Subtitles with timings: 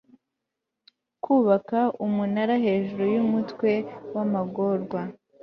[1.23, 3.71] kubaka umunara hejuru yumutwe
[4.15, 5.01] wamagorwa